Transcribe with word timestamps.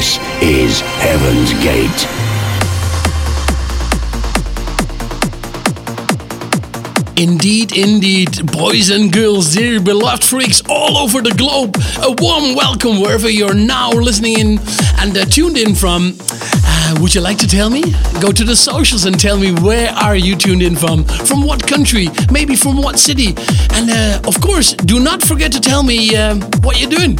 This 0.00 0.18
is 0.40 0.80
Heaven's 0.80 1.52
Gate. 1.62 2.06
Indeed, 7.18 7.76
indeed, 7.76 8.50
boys 8.50 8.88
and 8.88 9.12
girls, 9.12 9.54
dear 9.54 9.78
beloved 9.78 10.24
freaks 10.24 10.62
all 10.70 10.96
over 10.96 11.20
the 11.20 11.32
globe, 11.32 11.76
a 12.02 12.12
warm 12.18 12.54
welcome 12.54 13.02
wherever 13.02 13.28
you're 13.28 13.52
now 13.52 13.90
listening 13.90 14.38
in 14.38 14.58
and 15.00 15.14
uh, 15.18 15.26
tuned 15.26 15.58
in 15.58 15.74
from. 15.74 16.16
Uh, 16.64 16.96
would 17.02 17.14
you 17.14 17.20
like 17.20 17.36
to 17.36 17.46
tell 17.46 17.68
me? 17.68 17.82
Go 18.22 18.32
to 18.32 18.42
the 18.42 18.56
socials 18.56 19.04
and 19.04 19.20
tell 19.20 19.36
me 19.36 19.52
where 19.52 19.90
are 19.90 20.16
you 20.16 20.34
tuned 20.34 20.62
in 20.62 20.76
from? 20.76 21.04
From 21.04 21.42
what 21.42 21.66
country? 21.66 22.08
Maybe 22.32 22.56
from 22.56 22.78
what 22.78 22.98
city? 22.98 23.34
And 23.74 23.90
uh, 23.90 24.26
of 24.26 24.40
course, 24.40 24.72
do 24.72 24.98
not 24.98 25.20
forget 25.20 25.52
to 25.52 25.60
tell 25.60 25.82
me 25.82 26.16
uh, 26.16 26.36
what 26.62 26.80
you're 26.80 26.88
doing. 26.88 27.18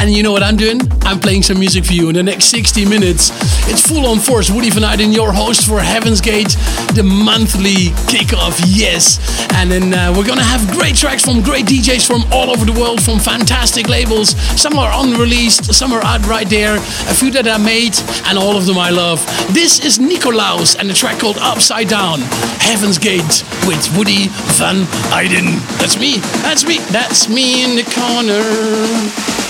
And 0.00 0.10
you 0.10 0.22
know 0.22 0.32
what 0.32 0.42
I'm 0.42 0.56
doing? 0.56 0.80
I'm 1.02 1.20
playing 1.20 1.42
some 1.42 1.58
music 1.58 1.84
for 1.84 1.92
you 1.92 2.08
in 2.08 2.14
the 2.14 2.22
next 2.22 2.46
60 2.46 2.86
minutes. 2.86 3.30
It's 3.68 3.86
full 3.86 4.06
on 4.06 4.18
force. 4.18 4.50
Woody 4.50 4.70
Van 4.70 4.82
Eyden, 4.82 5.12
your 5.12 5.30
host 5.30 5.68
for 5.68 5.78
Heaven's 5.78 6.22
Gate, 6.22 6.56
the 6.94 7.02
monthly 7.02 7.92
kickoff. 8.08 8.64
Yes. 8.66 9.20
And 9.56 9.70
then 9.70 9.92
uh, 9.92 10.14
we're 10.16 10.24
to 10.24 10.42
have 10.42 10.66
great 10.72 10.96
tracks 10.96 11.22
from 11.26 11.42
great 11.42 11.66
DJs 11.66 12.06
from 12.06 12.24
all 12.32 12.48
over 12.48 12.64
the 12.64 12.72
world, 12.72 13.02
from 13.02 13.18
fantastic 13.18 13.90
labels. 13.90 14.30
Some 14.58 14.78
are 14.78 14.90
unreleased, 15.04 15.74
some 15.74 15.92
are 15.92 16.02
out 16.02 16.26
right 16.26 16.48
there. 16.48 16.76
A 16.76 17.14
few 17.14 17.30
that 17.32 17.46
I 17.46 17.58
made, 17.58 17.92
and 18.24 18.38
all 18.38 18.56
of 18.56 18.64
them 18.64 18.78
I 18.78 18.88
love. 18.88 19.20
This 19.52 19.84
is 19.84 19.98
Nikolaus 19.98 20.78
and 20.78 20.90
a 20.90 20.94
track 20.94 21.20
called 21.20 21.36
Upside 21.38 21.88
Down. 21.88 22.20
Heaven's 22.64 22.96
Gate 22.96 23.44
with 23.68 23.84
Woody 23.98 24.28
Van 24.56 24.86
Eyden. 25.12 25.60
That's 25.76 26.00
me. 26.00 26.16
That's 26.40 26.64
me. 26.64 26.78
That's 26.88 27.28
me 27.28 27.64
in 27.64 27.76
the 27.76 27.84
corner. 27.92 29.49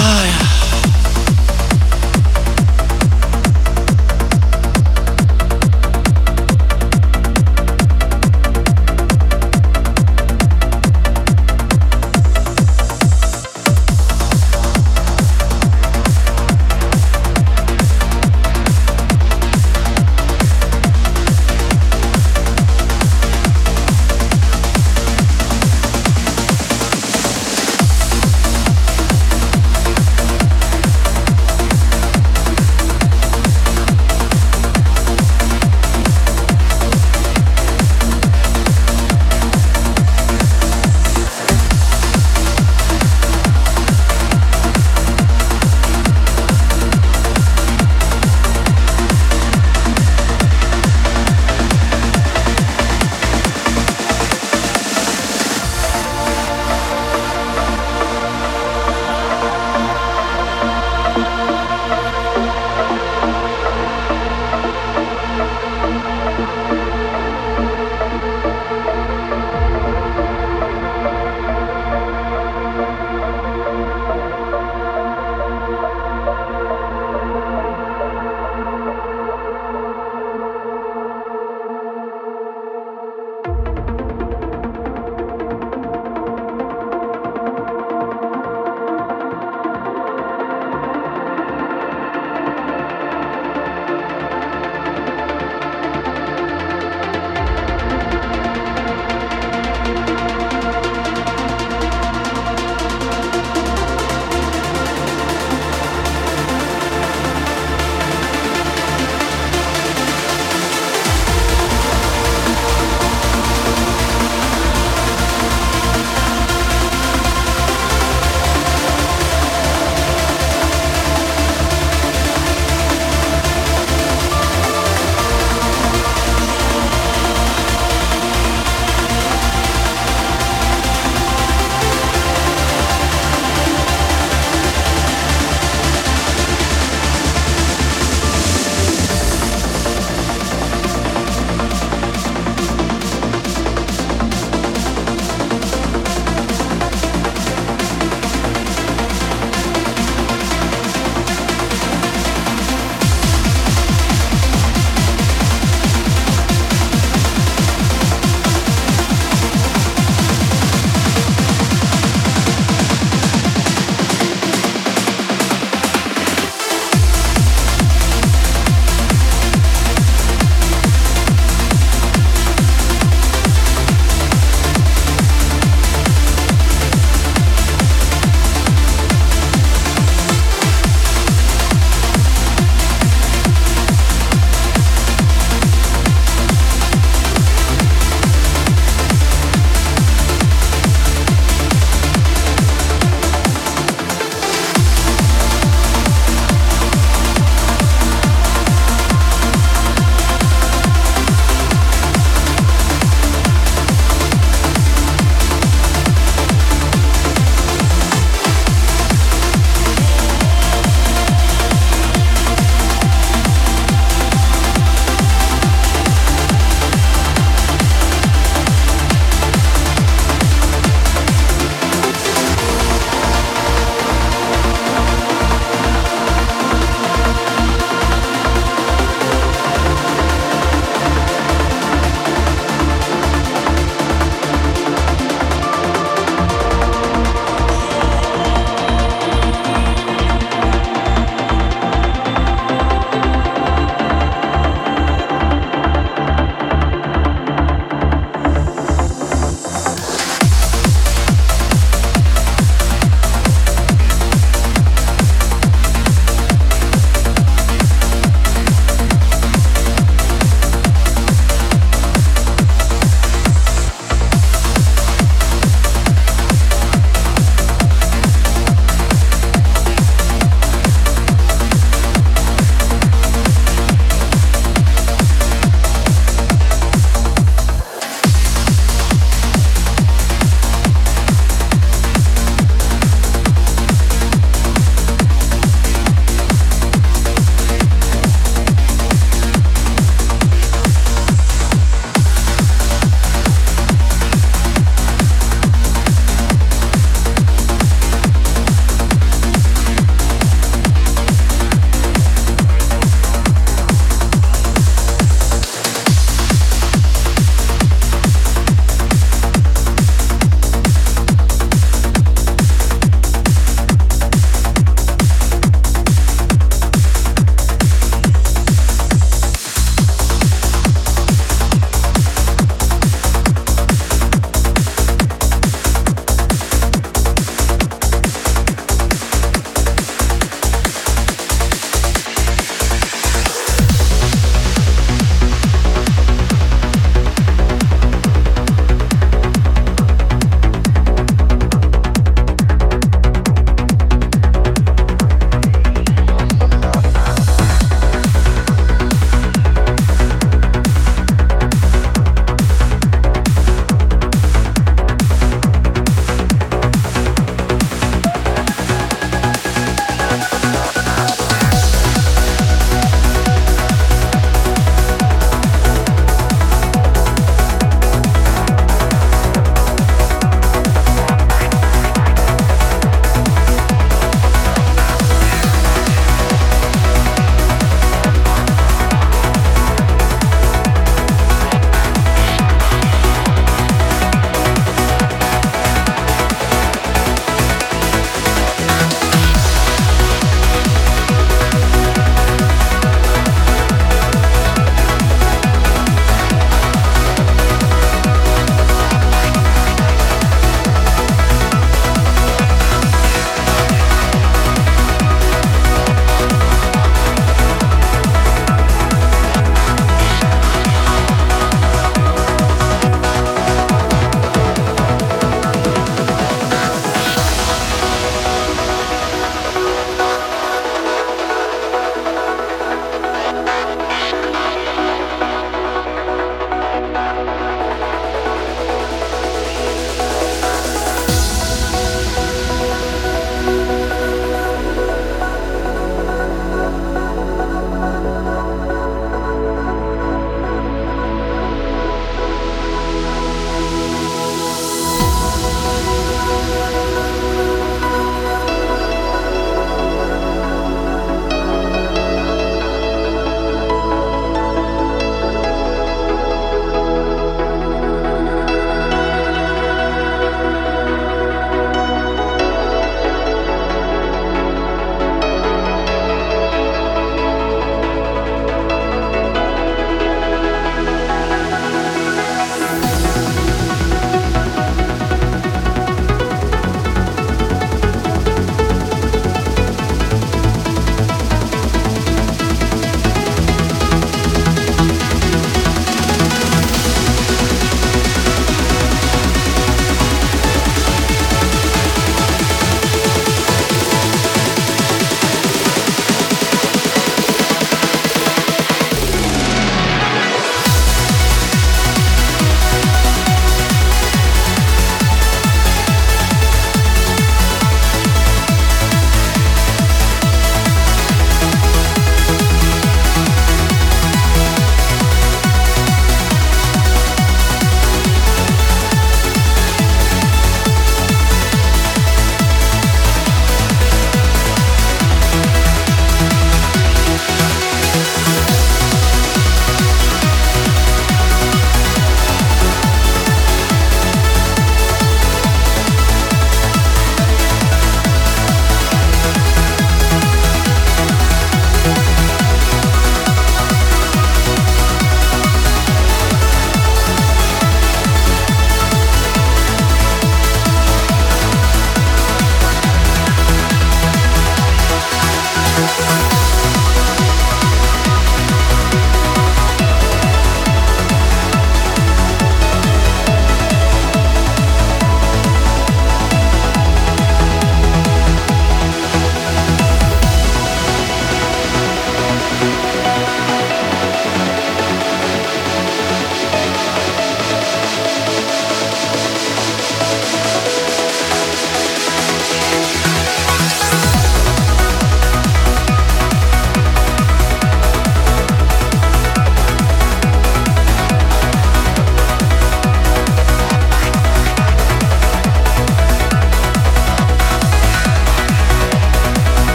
Your 0.00 0.39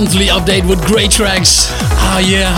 monthly 0.00 0.26
update 0.26 0.68
with 0.68 0.78
great 0.84 1.10
tracks. 1.10 1.68
Ah, 2.04 2.18
yeah. 2.18 2.52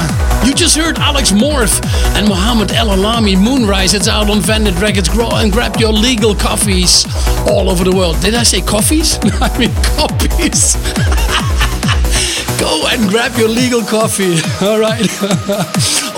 You 0.44 0.52
just 0.52 0.76
heard 0.76 0.98
Alex 0.98 1.30
Morph 1.30 1.80
and 2.16 2.28
Mohammed 2.28 2.72
El 2.72 2.88
Alami 2.88 3.40
Moonrise. 3.40 3.94
It's 3.94 4.08
out 4.08 4.28
on 4.28 4.40
Vandit 4.40 4.80
Records. 4.80 5.08
Grow 5.08 5.30
and 5.30 5.52
grab 5.52 5.76
your 5.76 5.92
legal 5.92 6.34
coffees 6.34 7.06
all 7.46 7.70
over 7.70 7.84
the 7.84 7.94
world. 7.94 8.20
Did 8.22 8.34
I 8.34 8.42
say 8.42 8.60
coffees? 8.60 9.20
I 9.40 9.56
mean 9.56 9.72
copies. 9.96 10.74
Go 12.58 12.88
and 12.88 13.08
grab 13.08 13.38
your 13.38 13.48
legal 13.48 13.82
coffee. 13.82 14.34
All 14.66 14.80
right. 14.80 15.06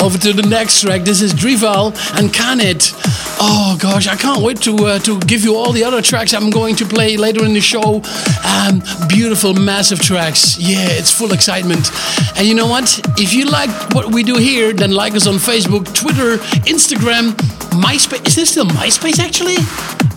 Over 0.01 0.17
to 0.17 0.33
the 0.33 0.47
next 0.49 0.81
track. 0.81 1.03
This 1.03 1.21
is 1.21 1.35
Drival 1.35 1.93
and 2.19 2.33
Canet. 2.33 2.95
Oh 3.43 3.79
gosh, 3.81 4.07
I 4.07 4.17
can't 4.17 4.43
wait 4.43 4.59
to 4.63 4.77
uh, 4.85 4.99
to 5.01 5.19
give 5.21 5.45
you 5.45 5.57
all 5.57 5.73
the 5.73 5.83
other 5.83 6.03
tracks 6.03 6.35
I'm 6.35 6.51
going 6.51 6.77
to 6.77 6.85
play 6.85 7.17
later 7.17 7.43
in 7.43 7.55
the 7.55 7.61
show. 7.61 8.03
Um, 8.45 8.83
beautiful, 9.09 9.55
massive 9.55 9.99
tracks. 9.99 10.59
Yeah, 10.59 10.87
it's 10.91 11.11
full 11.11 11.33
excitement. 11.33 11.91
And 12.37 12.47
you 12.47 12.55
know 12.55 12.67
what? 12.67 13.01
If 13.17 13.33
you 13.33 13.47
like 13.47 13.71
what 13.95 14.13
we 14.13 14.23
do 14.23 14.37
here, 14.37 14.75
then 14.75 14.91
like 14.91 15.15
us 15.15 15.27
on 15.27 15.37
Facebook, 15.37 15.91
Twitter, 15.95 16.37
Instagram, 16.69 17.33
MySpace. 17.73 18.27
Is 18.27 18.37
this 18.37 18.51
still 18.51 18.67
MySpace 18.67 19.19
actually? 19.19 19.57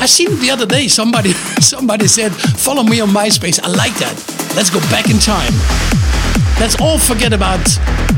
I 0.01 0.05
seen 0.05 0.33
it 0.33 0.41
the 0.41 0.51
other 0.51 0.65
day. 0.65 0.89
Somebody 0.89 1.31
somebody 1.61 2.07
said 2.07 2.33
follow 2.33 2.83
me 2.83 2.99
on 2.99 3.07
MySpace. 3.07 3.57
I 3.63 3.69
like 3.69 3.95
that. 3.99 4.15
Let's 4.53 4.69
go 4.69 4.81
back 4.91 5.09
in 5.09 5.17
time. 5.19 5.53
Let's 6.59 6.75
all 6.81 6.99
forget 6.99 7.31
about 7.31 7.61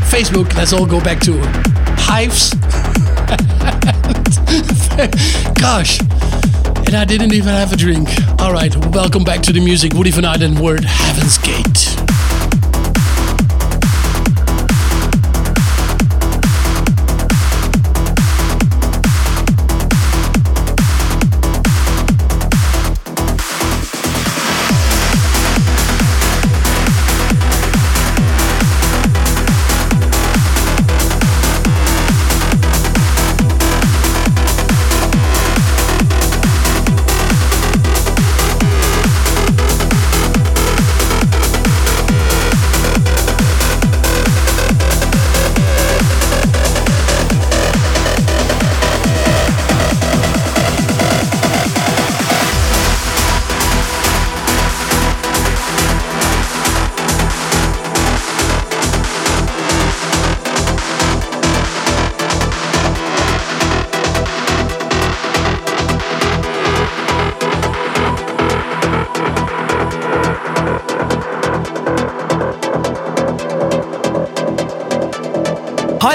Facebook. 0.09 0.55
Let's 0.55 0.73
all 0.73 0.87
go 0.87 0.99
back 0.99 1.19
to 1.21 1.33
Hyves. 1.95 2.55
Gosh, 5.59 5.99
and 6.87 6.95
I 6.95 7.05
didn't 7.05 7.33
even 7.33 7.49
have 7.49 7.71
a 7.73 7.77
drink. 7.77 8.09
All 8.39 8.51
right, 8.51 8.75
welcome 8.93 9.23
back 9.23 9.41
to 9.43 9.53
the 9.53 9.59
music. 9.59 9.93
Woody 9.93 10.11
van 10.11 10.25
Eyden, 10.25 10.61
Word 10.61 10.83
Heaven's 10.83 11.37
Gate. 11.37 11.94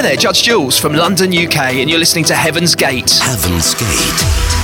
Hi 0.01 0.05
there, 0.05 0.17
Judge 0.17 0.45
Jules 0.45 0.79
from 0.79 0.95
London, 0.95 1.29
UK, 1.29 1.75
and 1.75 1.91
you're 1.91 1.99
listening 1.99 2.25
to 2.25 2.35
Heaven's 2.35 2.75
Gate. 2.75 3.11
Heaven's 3.21 3.75
Gate. 3.75 4.60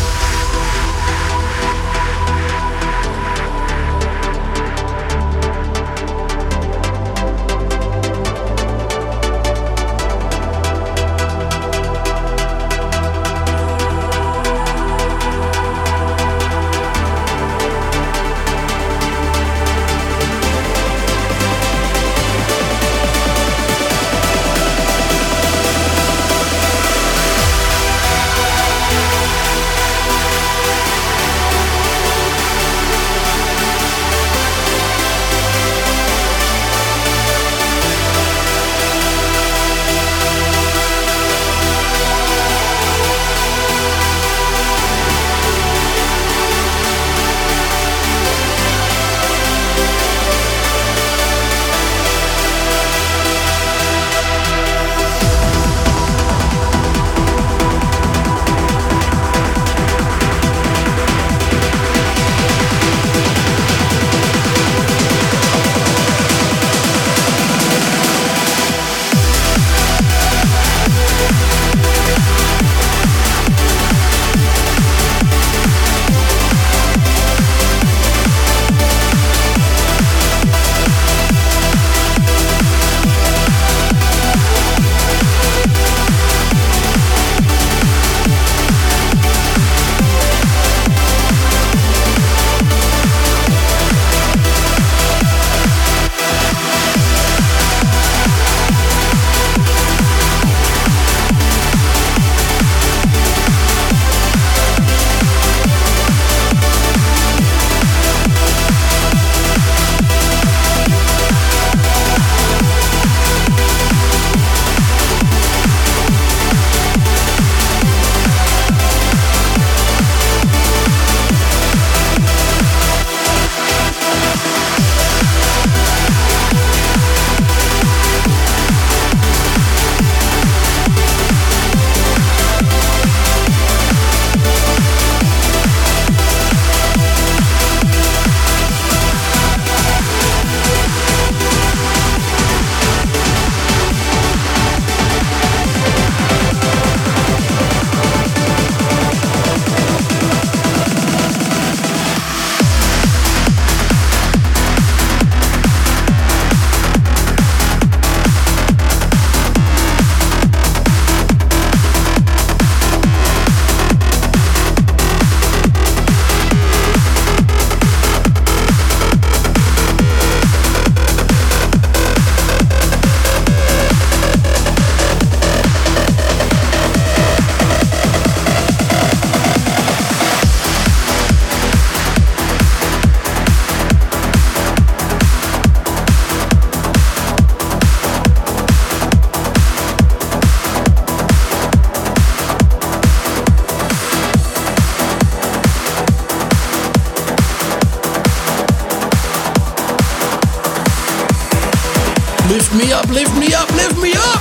Lift 202.57 202.75
me 202.75 202.91
up, 202.91 203.07
lift 203.11 203.37
me 203.37 203.53
up, 203.53 203.69
lift 203.73 204.01
me 204.01 204.15
up. 204.15 204.41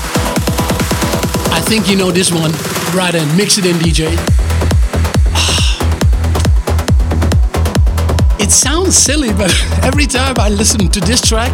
I 1.52 1.60
think 1.60 1.90
you 1.90 1.98
know 1.98 2.12
this 2.12 2.32
one. 2.32 2.54
Right 2.96 3.12
then, 3.12 3.28
mix 3.36 3.58
it 3.58 3.66
in, 3.66 3.76
DJ. 3.76 4.08
It 8.40 8.52
sounds 8.52 8.96
silly, 8.96 9.34
but 9.34 9.54
every 9.84 10.06
time 10.06 10.36
I 10.40 10.48
listen 10.48 10.88
to 10.88 11.02
this 11.02 11.20
track, 11.20 11.52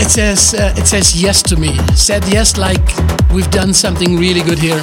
it 0.00 0.08
says 0.08 0.54
uh, 0.54 0.72
it 0.78 0.86
says 0.86 1.14
yes 1.14 1.42
to 1.42 1.56
me. 1.56 1.76
Said 1.94 2.26
yes 2.28 2.56
like 2.56 2.80
we've 3.30 3.50
done 3.50 3.74
something 3.74 4.16
really 4.16 4.40
good 4.40 4.58
here. 4.58 4.80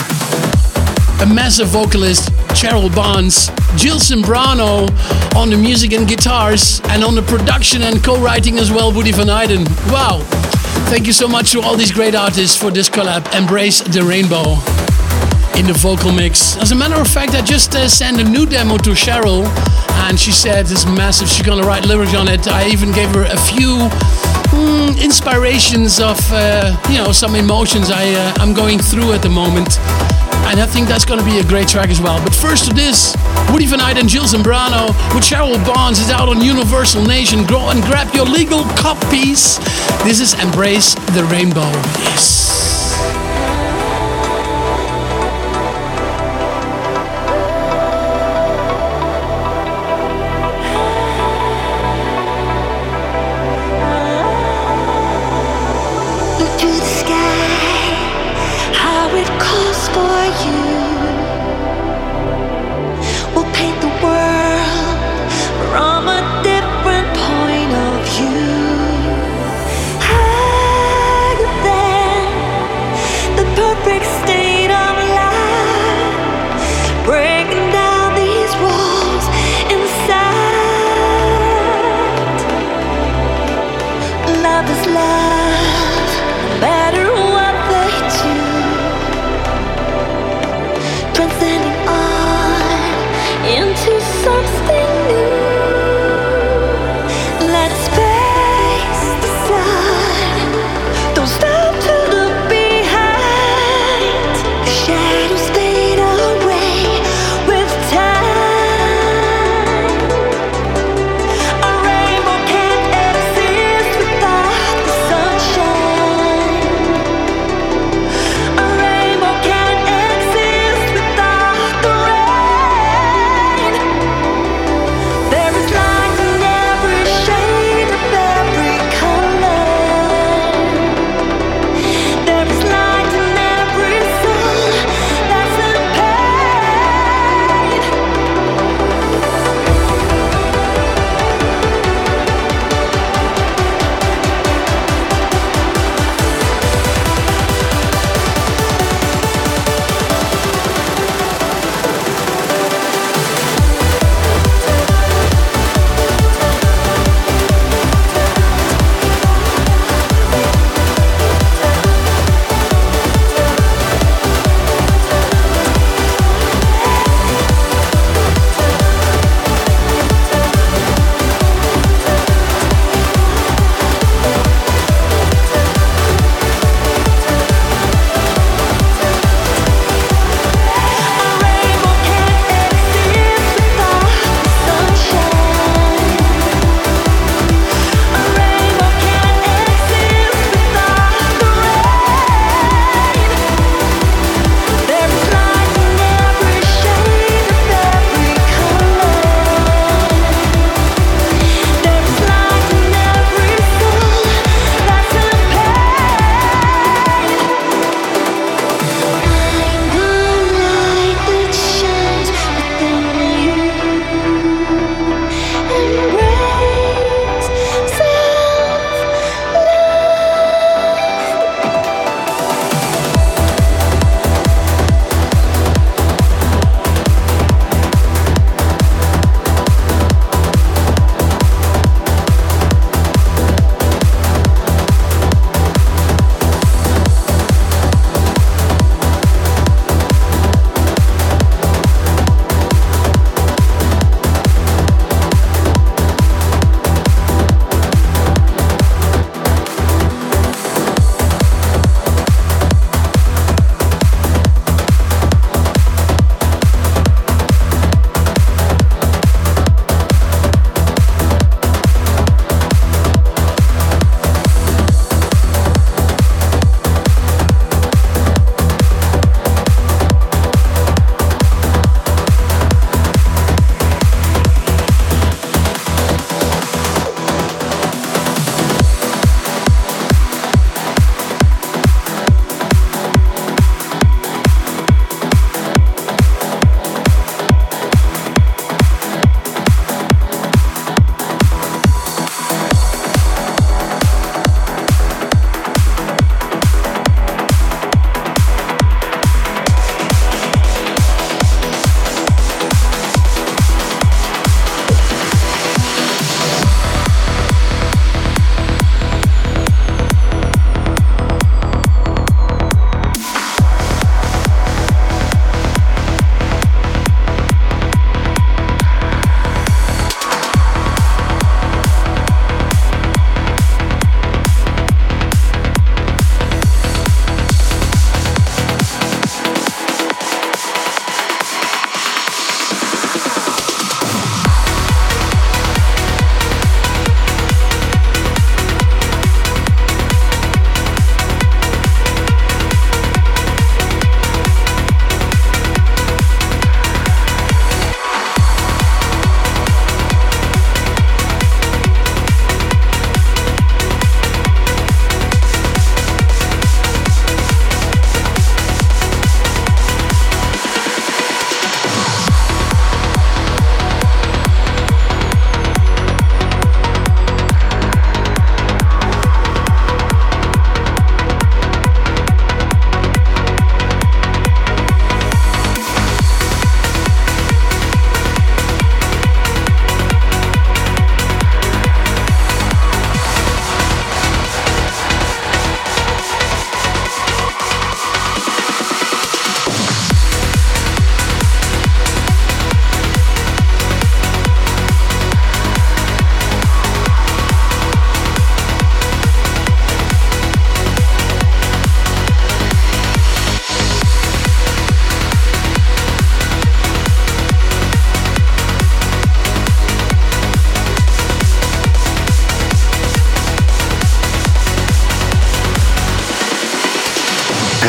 A 1.22 1.26
massive 1.26 1.70
vocalist, 1.70 2.30
Cheryl 2.54 2.94
Barnes, 2.94 3.48
Jill 3.78 3.98
Sembrano 3.98 4.88
on 5.36 5.50
the 5.50 5.58
music 5.58 5.94
and 5.94 6.08
guitars, 6.08 6.82
and 6.90 7.04
on 7.04 7.16
the 7.16 7.24
production 7.24 7.82
and 7.82 8.04
co-writing 8.04 8.60
as 8.60 8.72
well, 8.72 8.94
Woody 8.94 9.12
van 9.12 9.32
Eyden. 9.32 9.66
Wow! 9.90 10.22
Thank 10.90 11.08
you 11.08 11.14
so 11.14 11.28
much 11.28 11.52
to 11.52 11.62
all 11.62 11.76
these 11.76 11.92
great 11.92 12.16
artists 12.16 12.56
for 12.56 12.72
this 12.72 12.90
collab. 12.90 13.34
Embrace 13.36 13.82
the 13.82 14.04
rainbow 14.04 14.58
in 15.58 15.66
the 15.68 15.74
vocal 15.78 16.12
mix. 16.12 16.58
As 16.58 16.72
a 16.72 16.76
matter 16.76 17.00
of 17.00 17.08
fact, 17.08 17.34
I 17.34 17.42
just 17.42 17.76
uh, 17.76 17.88
sent 17.88 18.20
a 18.20 18.24
new 18.24 18.46
demo 18.46 18.78
to 18.78 18.92
Cheryl, 18.92 19.46
and 20.08 20.20
she 20.20 20.32
said 20.32 20.70
it's 20.70 20.86
massive. 20.86 21.28
She's 21.28 21.46
gonna 21.46 21.64
write 21.66 21.86
lyrics 21.86 22.14
on 22.14 22.28
it. 22.28 22.48
I 22.48 22.68
even 22.70 22.92
gave 22.92 23.10
her 23.16 23.24
a 23.24 23.38
few 23.38 23.90
mm, 24.54 25.04
inspirations 25.04 26.00
of 26.00 26.20
uh, 26.32 26.76
you 26.90 26.98
know 26.98 27.12
some 27.12 27.36
emotions 27.36 27.90
I 27.90 28.06
uh, 28.14 28.34
I'm 28.38 28.54
going 28.54 28.80
through 28.80 29.14
at 29.14 29.22
the 29.22 29.30
moment. 29.30 29.80
And 30.46 30.60
I 30.60 30.66
think 30.66 30.88
that's 30.88 31.06
to 31.20 31.26
be 31.26 31.40
a 31.40 31.44
great 31.44 31.68
track 31.68 31.90
as 31.90 32.02
well. 32.02 32.22
But 32.24 32.36
first 32.36 32.66
to 32.68 32.74
this, 32.74 33.16
Woody 33.52 33.66
Van 33.66 33.82
Eyden 33.82 34.02
and 34.02 34.10
Jill 34.10 34.26
Sembrano 34.26 34.88
with 35.14 35.24
Cheryl 35.24 35.64
Barnes 35.66 36.00
is 36.00 36.10
out 36.10 36.30
on 36.30 36.42
Universal 36.42 37.06
Nation. 37.06 37.46
Go 37.46 37.70
and 37.70 37.82
grab 37.84 38.14
your 38.14 38.26
legal 38.26 38.64
copies. 38.76 39.58
This 40.04 40.20
is 40.20 40.34
Embrace 40.42 40.96
the 41.16 41.28
Rainbow. 41.32 41.72
Yes. 42.04 42.73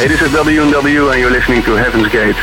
This 0.07 0.21
is 0.21 0.33
W&W 0.33 1.09
and 1.09 1.19
you're 1.19 1.31
listening 1.31 1.63
to 1.63 1.77
Heaven's 1.77 2.09
Gate. 2.09 2.37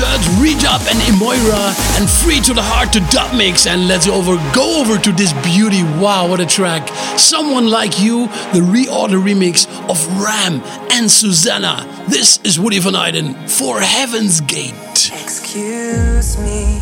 Sud, 0.00 0.20
Redub, 0.40 0.80
and 0.90 0.98
Emoira 1.12 1.74
and 1.98 2.08
Free 2.08 2.40
to 2.40 2.54
the 2.54 2.62
Heart 2.62 2.94
to 2.94 3.00
Dub 3.14 3.36
Mix. 3.36 3.66
And 3.66 3.86
let's 3.86 4.08
over 4.08 4.36
go 4.54 4.80
over 4.80 4.96
to 4.96 5.12
this 5.12 5.34
beauty. 5.44 5.82
Wow, 5.82 6.26
what 6.26 6.40
a 6.40 6.46
track! 6.46 6.88
Someone 7.18 7.68
Like 7.68 8.00
You, 8.00 8.26
the 8.54 8.60
ReOrder 8.60 9.20
remix 9.22 9.68
of 9.90 9.98
Ram 10.18 10.62
and 10.90 11.10
Susana. 11.10 11.86
This 12.08 12.40
is 12.44 12.58
Woody 12.58 12.78
van 12.78 12.94
Eyden 12.94 13.34
for 13.46 13.80
Heaven's 13.80 14.40
Gate. 14.40 15.10
Excuse 15.12 16.38
me 16.38 16.78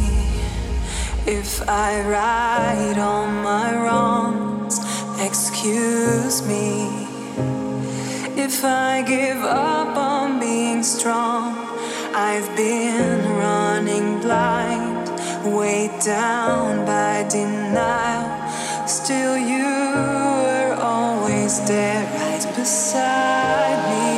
if 1.26 1.68
I 1.68 2.00
right 2.09 2.96
all 2.98 3.26
my 3.26 3.74
wrongs. 3.74 4.78
Excuse 5.20 6.46
me 6.46 6.87
if 8.40 8.64
I 8.64 9.02
give 9.02 9.42
up 9.42 9.96
on 9.96 10.38
being 10.38 10.85
strong. 10.85 11.78
I've 12.14 12.57
been 12.57 13.21
running 13.37 14.21
blind, 14.21 15.09
weighed 15.55 16.01
down 16.01 16.87
by 16.87 17.27
denial. 17.29 18.29
Still, 18.88 19.37
you 19.37 19.64
were 20.42 20.77
always 20.81 21.61
there, 21.68 22.05
right 22.18 22.57
beside 22.57 23.81
me. 23.90 24.17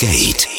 Gate. 0.00 0.49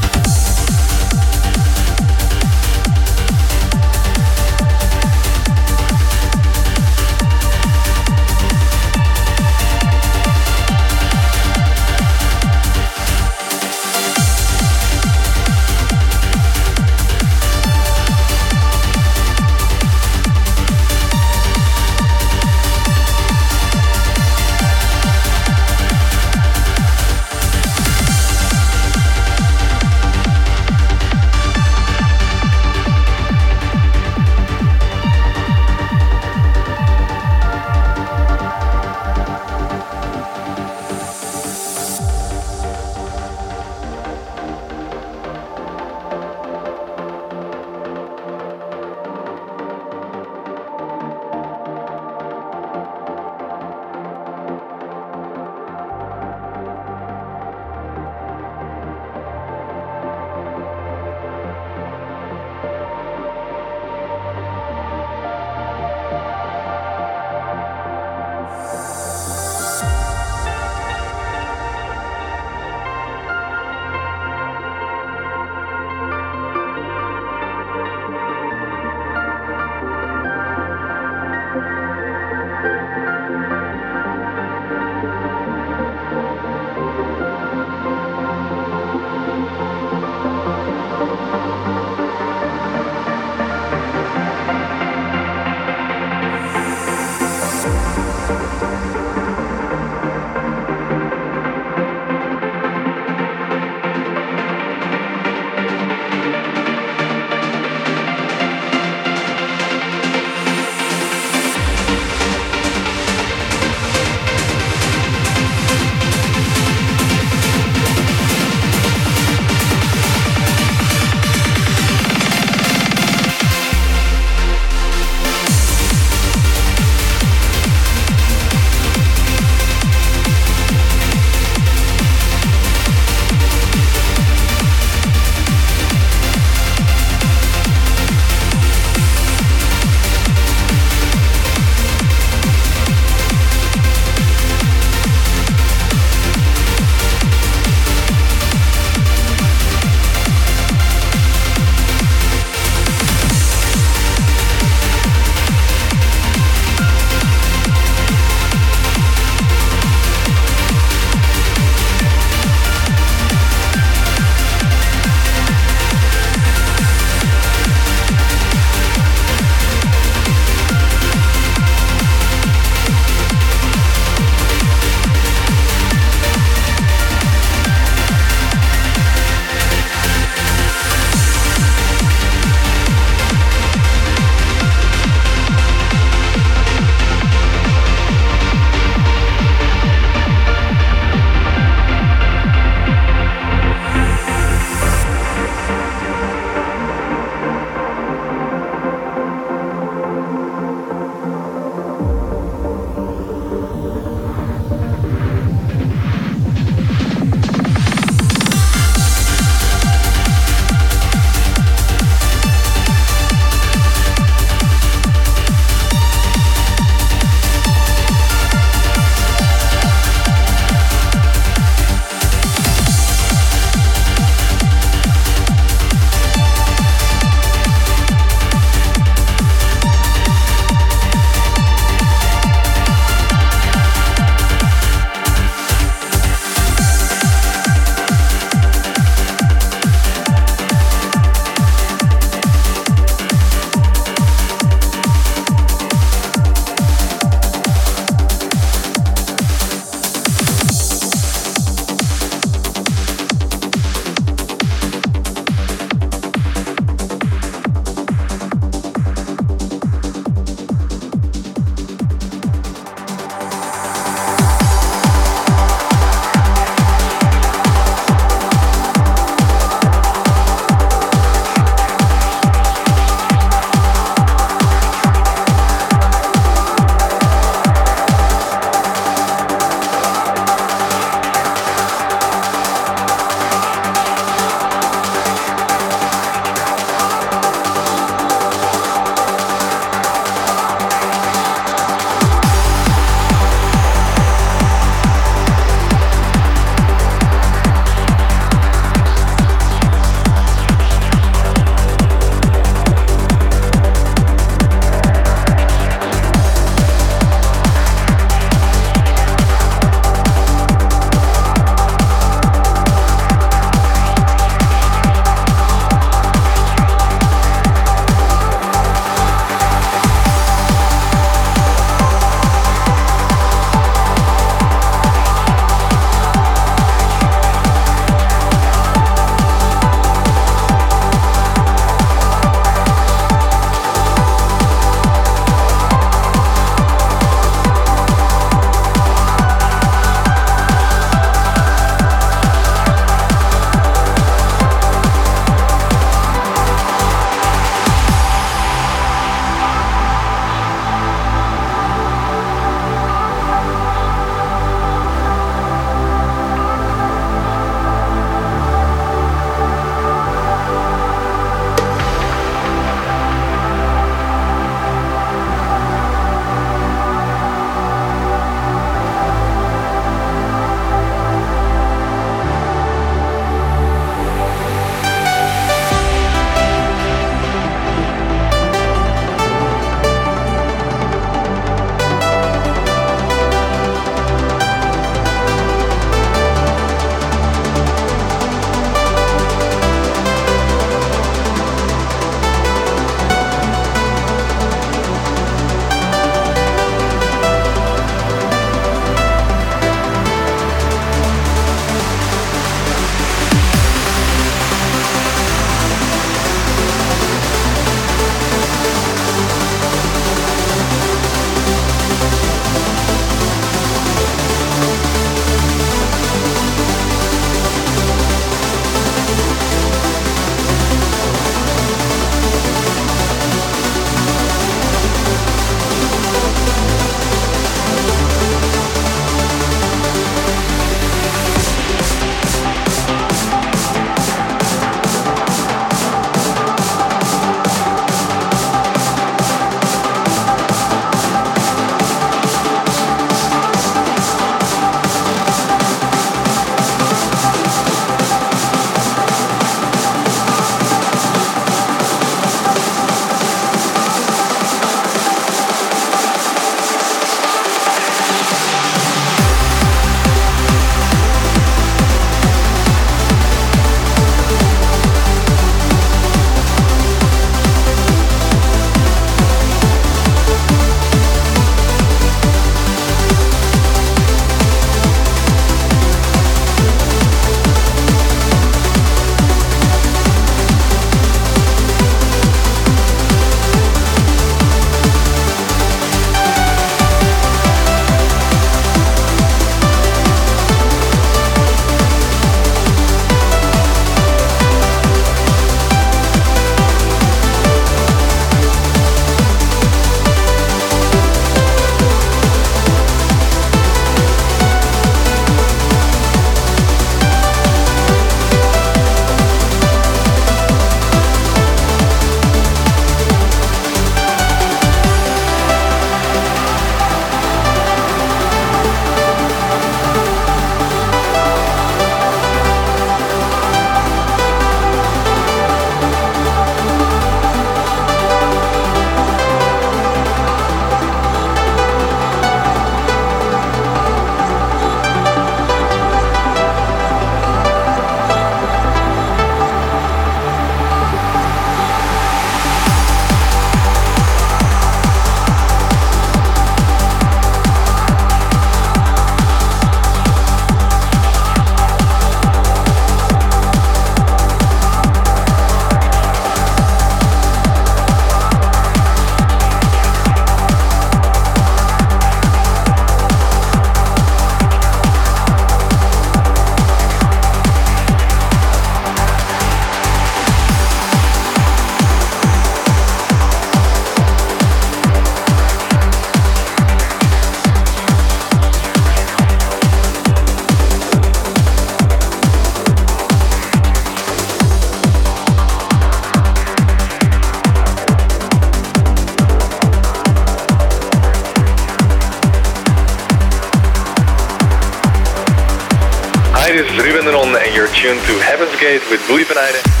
Ruben 597.01 597.25
Non 597.25 597.55
and 597.55 597.73
you're 597.73 597.87
tuned 597.87 598.21
to 598.27 598.33
Heaven's 598.39 598.79
Gate 598.79 599.01
with 599.09 599.27
Woody 599.27 599.43
van 599.43 599.57
Eyden. 599.57 600.00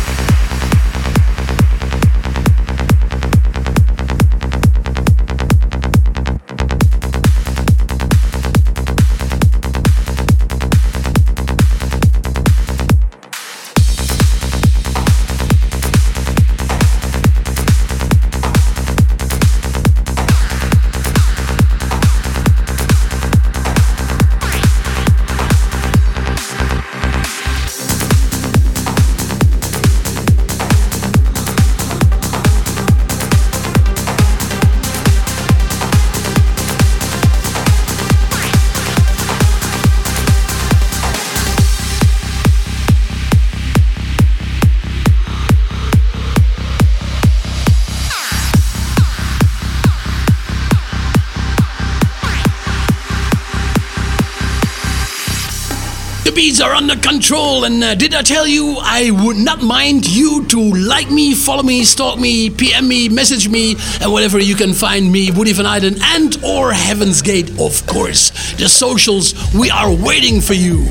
The 56.31 56.35
beats 56.35 56.61
are 56.61 56.71
under 56.73 56.95
control, 56.95 57.65
and 57.65 57.83
uh, 57.83 57.93
did 57.93 58.15
I 58.15 58.21
tell 58.21 58.47
you 58.47 58.77
I 58.79 59.11
would 59.11 59.35
not 59.35 59.61
mind 59.61 60.07
you 60.07 60.45
to 60.45 60.61
like 60.61 61.11
me, 61.11 61.33
follow 61.35 61.61
me, 61.61 61.83
stalk 61.83 62.17
me, 62.17 62.49
PM 62.49 62.87
me, 62.87 63.09
message 63.09 63.49
me, 63.49 63.75
and 63.99 64.13
whatever 64.13 64.39
you 64.39 64.55
can 64.55 64.71
find 64.71 65.11
me, 65.11 65.29
Woody 65.29 65.51
Van 65.51 65.65
Eyden 65.65 66.01
and 66.01 66.41
or 66.41 66.71
Heaven's 66.71 67.21
Gate, 67.21 67.49
of 67.59 67.85
course. 67.85 68.29
The 68.53 68.69
socials, 68.69 69.33
we 69.53 69.69
are 69.71 69.93
waiting 69.93 70.39
for 70.39 70.53
you. 70.53 70.85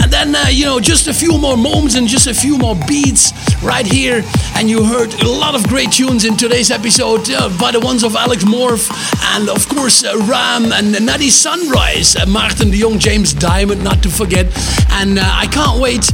And 0.00 0.10
then, 0.10 0.34
uh, 0.34 0.46
you 0.48 0.64
know, 0.64 0.80
just 0.80 1.06
a 1.06 1.12
few 1.12 1.36
more 1.36 1.58
moments 1.58 1.94
and 1.94 2.08
just 2.08 2.26
a 2.26 2.32
few 2.32 2.56
more 2.56 2.74
beats 2.88 3.30
right 3.62 3.86
here. 3.86 4.22
And 4.56 4.68
you 4.68 4.84
heard 4.84 5.14
a 5.22 5.28
lot 5.28 5.54
of 5.54 5.66
great 5.68 5.92
tunes 5.92 6.24
in 6.24 6.36
today's 6.36 6.70
episode 6.70 7.30
uh, 7.30 7.48
by 7.58 7.70
the 7.70 7.80
ones 7.80 8.02
of 8.02 8.14
Alex 8.16 8.44
Morph 8.44 8.90
and, 9.34 9.48
of 9.48 9.68
course, 9.68 10.04
uh, 10.04 10.16
Ram 10.28 10.72
and 10.72 11.04
Natty 11.04 11.30
Sunrise, 11.30 12.16
uh, 12.16 12.26
Martin 12.26 12.70
de 12.70 12.80
Jong, 12.80 12.98
James 12.98 13.32
Diamond, 13.32 13.82
not 13.82 14.02
to 14.02 14.10
forget. 14.10 14.46
And 14.90 15.18
uh, 15.18 15.22
I 15.24 15.46
can't 15.46 15.80
wait 15.80 16.10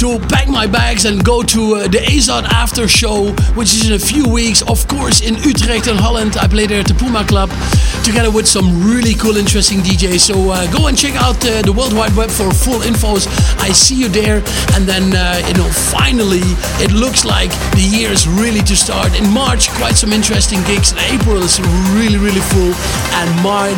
to 0.00 0.18
pack 0.32 0.48
my 0.48 0.66
bags 0.66 1.04
and 1.04 1.22
go 1.22 1.42
to 1.42 1.76
uh, 1.76 1.82
the 1.86 1.98
ASOT 1.98 2.44
After 2.44 2.88
Show, 2.88 3.32
which 3.52 3.74
is 3.74 3.86
in 3.86 3.92
a 3.92 3.98
few 3.98 4.26
weeks, 4.26 4.62
of 4.62 4.88
course, 4.88 5.20
in 5.20 5.34
Utrecht 5.34 5.88
and 5.88 6.00
Holland. 6.00 6.38
I 6.38 6.48
play 6.48 6.66
there 6.66 6.80
at 6.80 6.88
the 6.88 6.94
Puma 6.94 7.22
Club 7.26 7.50
together 8.02 8.30
with 8.30 8.48
some 8.48 8.80
really 8.82 9.12
cool, 9.12 9.36
interesting 9.36 9.80
DJs. 9.80 10.20
So 10.20 10.52
uh, 10.52 10.64
go 10.72 10.86
and 10.86 10.96
check 10.96 11.16
out 11.16 11.36
uh, 11.44 11.60
the 11.60 11.72
World 11.76 11.92
Wide 11.92 12.16
Web 12.16 12.30
for 12.30 12.48
full 12.50 12.80
infos. 12.80 13.28
I 13.60 13.72
see 13.72 13.94
you 13.94 14.08
there. 14.08 14.40
And 14.72 14.88
then, 14.88 15.12
uh, 15.12 15.44
you 15.46 15.52
know, 15.52 15.68
finally, 15.68 16.48
it 16.80 16.92
looks 16.92 17.26
like 17.26 17.50
the 17.76 17.84
year 17.84 18.08
is 18.08 18.26
really 18.26 18.64
to 18.72 18.76
start. 18.76 19.12
In 19.20 19.28
March, 19.28 19.68
quite 19.76 19.96
some 19.96 20.14
interesting 20.14 20.62
gigs. 20.64 20.92
In 20.92 20.98
April 21.12 21.42
is 21.42 21.60
really, 21.92 22.16
really 22.16 22.40
full. 22.48 22.72
And 23.20 23.28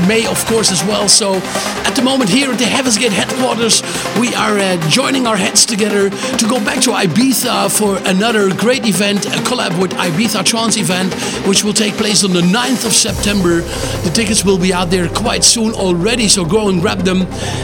May, 0.07 0.27
of 0.29 0.39
course, 0.47 0.71
as 0.71 0.85
well. 0.85 1.09
So 1.09 1.35
at 1.83 1.97
the 1.97 2.03
moment, 2.03 2.31
here 2.31 2.53
at 2.53 2.59
the 2.59 2.67
Heaven's 2.67 2.97
Gate 2.97 3.11
headquarters, 3.11 3.83
we 4.21 4.33
are 4.37 4.57
uh, 4.57 4.77
joining 4.89 5.27
our 5.27 5.37
heads 5.37 5.67
together 5.67 6.12
to 6.39 6.49
go 6.49 6.59
back 6.65 6.81
to 6.83 6.91
Ibiza 6.91 7.71
for 7.77 7.99
another 8.09 8.55
great 8.55 8.87
event, 8.87 9.27
a 9.27 9.39
collab 9.49 9.81
with 9.81 9.93
Ibiza 9.93 10.45
Trance 10.45 10.77
event, 10.77 11.13
which 11.47 11.65
will 11.65 11.73
take 11.73 11.95
place 11.95 12.25
on 12.25 12.33
the 12.33 12.41
9th 12.41 12.87
of 12.87 12.93
September. 12.93 13.61
The 14.03 14.11
tickets 14.15 14.45
will 14.45 14.59
be 14.59 14.73
out 14.73 14.91
there 14.91 15.09
quite 15.09 15.45
soon 15.45 15.73
already, 15.73 16.29
so 16.29 16.45
go 16.45 16.69
and 16.69 16.81
grab 16.81 17.01
them. 17.01 17.23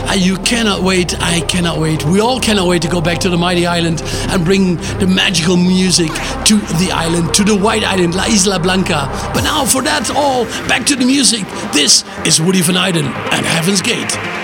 And 0.09 0.21
you 0.21 0.37
cannot 0.39 0.83
wait. 0.83 1.19
I 1.21 1.41
cannot 1.43 1.79
wait. 1.79 2.05
We 2.05 2.21
all 2.21 2.41
cannot 2.41 2.67
wait 2.67 2.83
to 2.83 2.89
go 2.89 3.01
back 3.01 3.19
to 3.21 3.29
the 3.29 3.37
mighty 3.37 3.67
island 3.67 4.03
and 4.31 4.45
bring 4.45 4.77
the 4.99 5.07
magical 5.07 5.57
music 5.57 6.11
to 6.47 6.59
the 6.79 6.91
island, 6.93 7.35
to 7.35 7.45
the 7.45 7.57
white 7.57 7.85
island, 7.85 8.15
La 8.15 8.25
Isla 8.27 8.59
Blanca. 8.59 9.09
But 9.35 9.43
now, 9.43 9.65
for 9.65 9.83
that 9.83 10.11
all, 10.15 10.45
back 10.69 10.87
to 10.87 10.97
the 10.97 11.05
music. 11.05 11.45
This 11.73 12.05
is 12.25 12.41
Woody 12.41 12.63
Van 12.63 12.77
Eyden 12.77 13.07
and 13.07 13.47
Heaven's 13.47 13.83
Gate. 13.83 14.38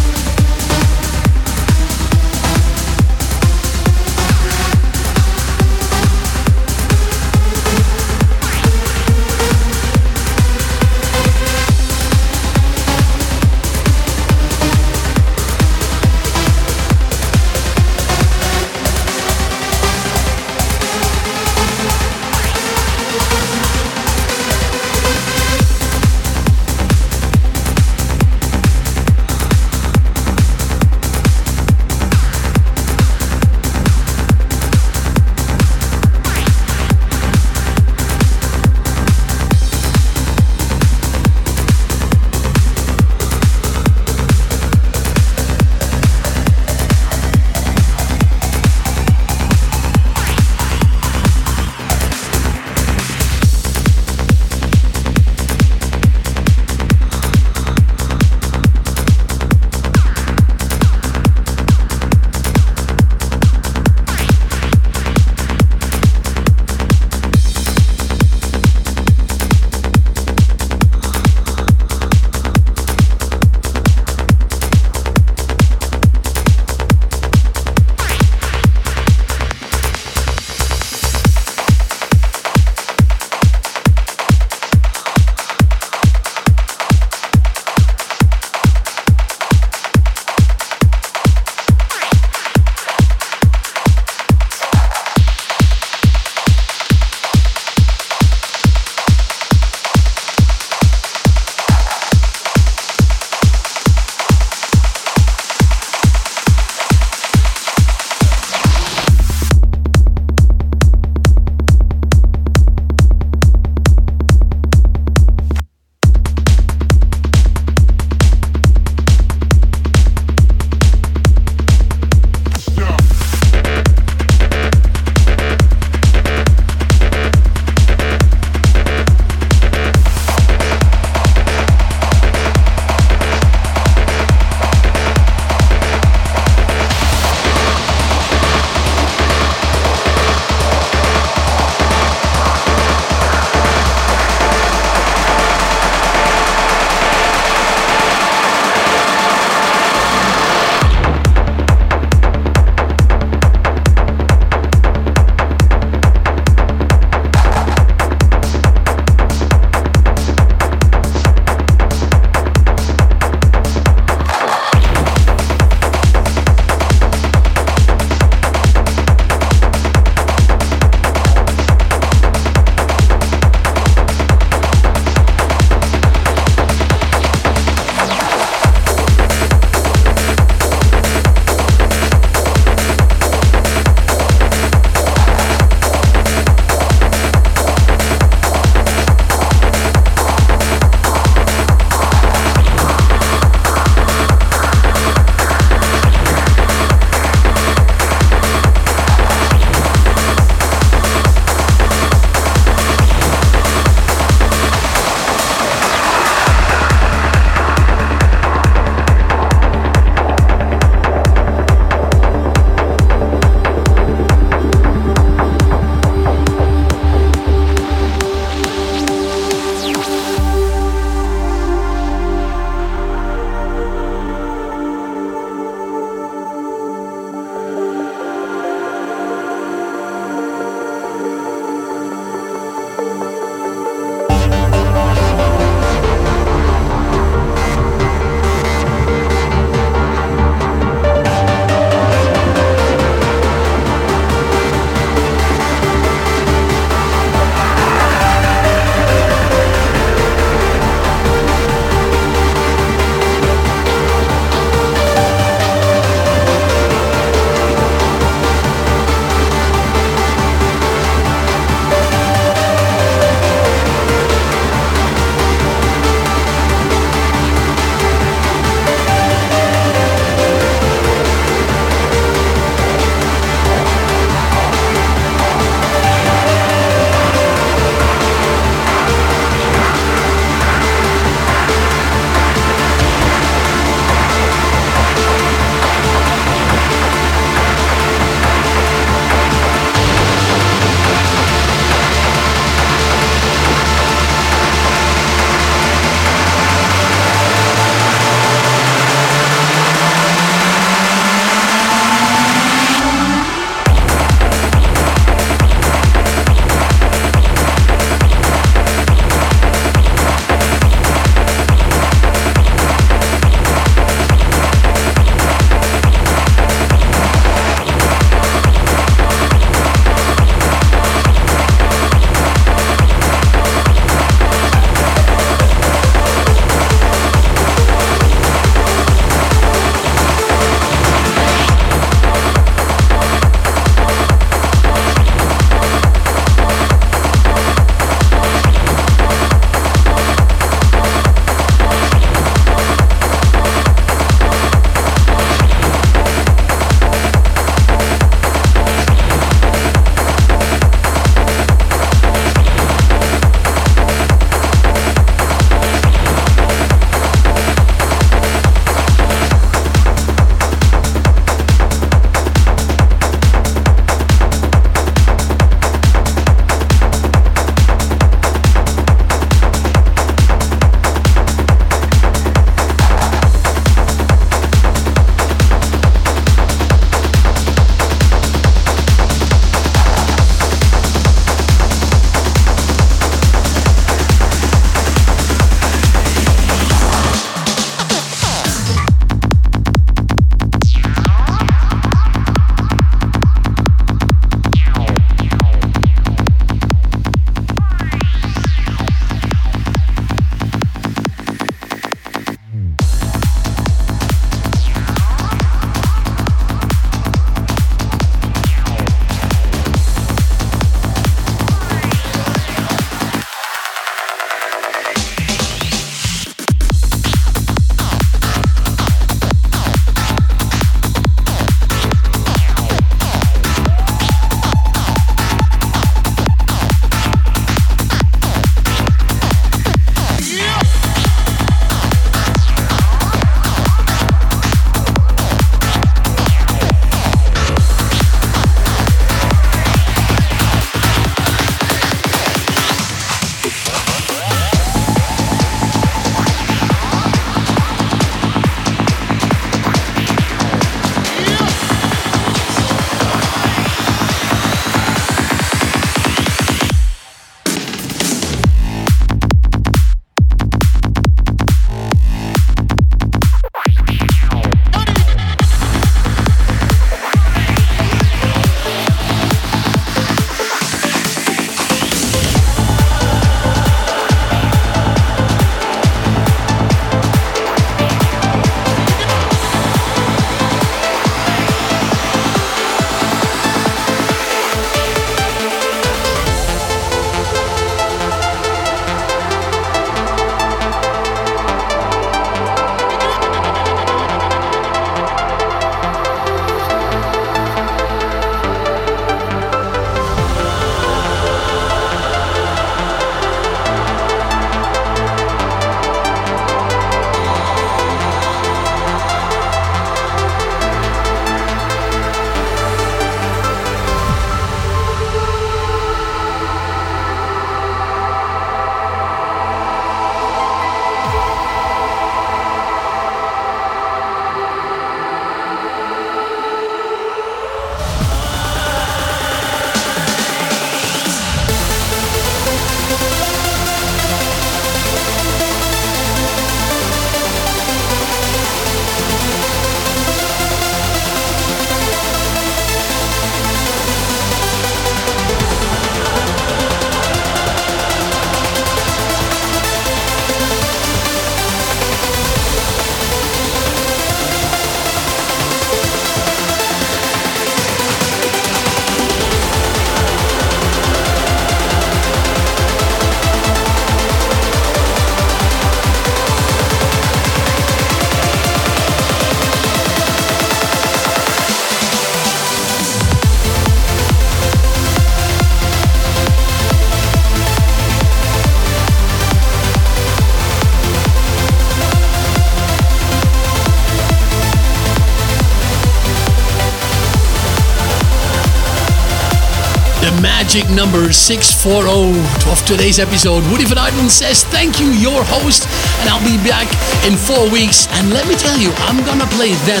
Magic 590.72 590.96
number 590.96 591.28
640 591.28 592.32
of 592.72 592.80
today's 592.88 593.20
episode. 593.20 593.60
Woody 593.68 593.84
Van 593.84 594.00
Eyden 594.00 594.32
says 594.32 594.64
thank 594.64 594.96
you, 594.96 595.12
your 595.20 595.44
host, 595.44 595.84
and 596.24 596.32
I'll 596.32 596.40
be 596.48 596.56
back 596.64 596.88
in 597.28 597.36
four 597.36 597.68
weeks. 597.68 598.08
And 598.16 598.32
let 598.32 598.48
me 598.48 598.56
tell 598.56 598.80
you, 598.80 598.88
I'm 599.04 599.20
gonna 599.28 599.44
play 599.52 599.76
then 599.84 600.00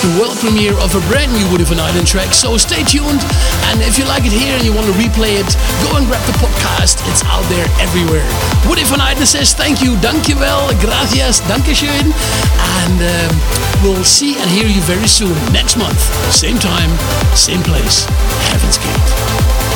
the 0.00 0.16
world 0.16 0.32
premiere 0.40 0.72
of 0.80 0.96
a 0.96 1.04
brand 1.12 1.36
new 1.36 1.44
Woody 1.52 1.68
Van 1.68 1.76
Eyden 1.76 2.08
track. 2.08 2.32
So 2.32 2.56
stay 2.56 2.80
tuned, 2.88 3.20
and 3.68 3.84
if 3.84 4.00
you 4.00 4.08
like 4.08 4.24
it 4.24 4.32
here 4.32 4.56
and 4.56 4.64
you 4.64 4.72
want 4.72 4.88
to 4.88 4.96
replay 4.96 5.36
it, 5.36 5.52
go 5.84 6.00
and 6.00 6.08
grab 6.08 6.24
the 6.24 6.36
podcast. 6.40 6.96
It's 7.12 7.20
out 7.28 7.44
there 7.52 7.68
everywhere. 7.76 8.24
Woody 8.64 8.88
Van 8.88 9.04
Eyden 9.04 9.28
says 9.28 9.52
thank 9.52 9.84
you, 9.84 10.00
dankjewel, 10.00 10.72
gracias, 10.80 11.44
dankeschön, 11.44 12.08
and 12.80 12.96
um, 13.04 13.32
we'll 13.84 14.00
see 14.00 14.40
and 14.40 14.48
hear 14.48 14.64
you 14.64 14.80
very 14.88 15.08
soon 15.12 15.36
next 15.52 15.76
month, 15.76 16.00
same 16.32 16.56
time, 16.56 16.88
same 17.36 17.60
place, 17.60 18.08
Heaven's 18.48 18.80
Gate. 18.80 19.75